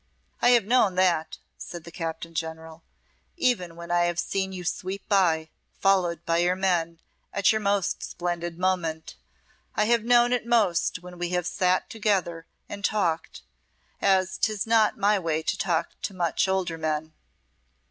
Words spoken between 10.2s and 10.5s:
it